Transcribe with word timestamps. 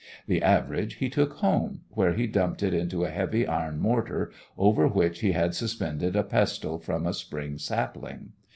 The 0.25 0.41
"average" 0.41 0.95
he 0.95 1.11
took 1.11 1.33
home, 1.33 1.81
where 1.91 2.15
he 2.15 2.25
dumped 2.25 2.63
it 2.63 2.73
into 2.73 3.05
a 3.05 3.11
heavy 3.11 3.45
iron 3.45 3.77
mortar, 3.77 4.31
over 4.57 4.87
which 4.87 5.19
he 5.19 5.33
had 5.33 5.53
suspended 5.53 6.15
a 6.15 6.23
pestle 6.23 6.79
from 6.79 7.05
a 7.05 7.13
springy 7.13 7.59
sapling. 7.59 8.31